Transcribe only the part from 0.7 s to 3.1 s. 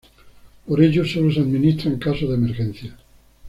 ello solo se administra en casos de emergencia.